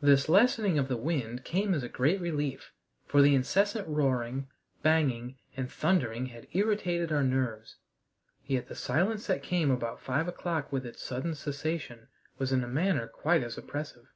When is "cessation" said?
11.34-12.08